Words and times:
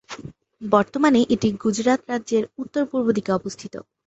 বর্তমানে 0.61 1.19
এটি 1.33 1.49
গুজরাট 1.63 2.01
রাজ্যের 2.09 2.43
উত্তর-পূর্ব 2.57 3.07
দিকে 3.17 3.31
অবস্থিত। 3.33 3.73